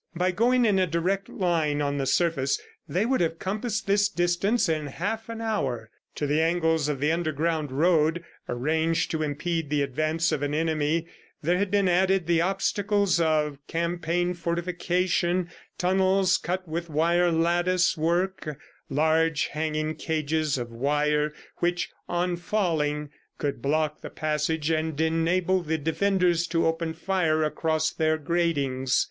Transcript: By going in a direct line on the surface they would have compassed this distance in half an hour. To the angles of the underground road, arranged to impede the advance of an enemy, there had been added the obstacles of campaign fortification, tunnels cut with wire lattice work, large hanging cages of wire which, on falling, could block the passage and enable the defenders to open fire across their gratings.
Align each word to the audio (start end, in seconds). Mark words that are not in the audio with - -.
By 0.15 0.31
going 0.31 0.65
in 0.65 0.79
a 0.79 0.87
direct 0.87 1.29
line 1.29 1.79
on 1.79 1.99
the 1.99 2.07
surface 2.07 2.59
they 2.89 3.05
would 3.05 3.21
have 3.21 3.37
compassed 3.37 3.85
this 3.85 4.09
distance 4.09 4.67
in 4.67 4.87
half 4.87 5.29
an 5.29 5.41
hour. 5.41 5.91
To 6.15 6.25
the 6.25 6.41
angles 6.41 6.89
of 6.89 6.99
the 6.99 7.11
underground 7.11 7.71
road, 7.71 8.23
arranged 8.49 9.11
to 9.11 9.21
impede 9.21 9.69
the 9.69 9.83
advance 9.83 10.31
of 10.31 10.41
an 10.41 10.55
enemy, 10.55 11.05
there 11.43 11.59
had 11.59 11.69
been 11.69 11.87
added 11.87 12.25
the 12.25 12.41
obstacles 12.41 13.19
of 13.19 13.59
campaign 13.67 14.33
fortification, 14.33 15.51
tunnels 15.77 16.39
cut 16.39 16.67
with 16.67 16.89
wire 16.89 17.31
lattice 17.31 17.95
work, 17.95 18.57
large 18.89 19.45
hanging 19.49 19.93
cages 19.93 20.57
of 20.57 20.71
wire 20.71 21.31
which, 21.57 21.91
on 22.09 22.37
falling, 22.37 23.11
could 23.37 23.61
block 23.61 24.01
the 24.01 24.09
passage 24.09 24.71
and 24.71 24.99
enable 24.99 25.61
the 25.61 25.77
defenders 25.77 26.47
to 26.47 26.65
open 26.65 26.95
fire 26.95 27.43
across 27.43 27.91
their 27.91 28.17
gratings. 28.17 28.99